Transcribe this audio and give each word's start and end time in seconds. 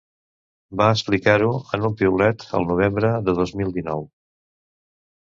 Va 0.79 0.85
explicar-ho 0.93 1.49
en 1.77 1.83
un 1.89 1.93
piulet, 1.99 2.45
el 2.59 2.65
novembre 2.69 3.11
del 3.27 3.37
dos 3.41 3.53
mil 3.61 3.69
dinou. 3.77 4.01